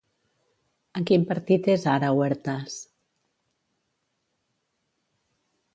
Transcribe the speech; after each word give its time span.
En 0.99 1.03
quin 1.11 1.25
partit 1.31 1.69
és 1.73 1.85
ara 1.93 2.09
Huertas? 2.19 2.79